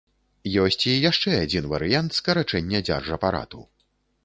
[0.61, 3.65] Ёсць і яшчэ адзін варыянт скарачэння дзяржапарату.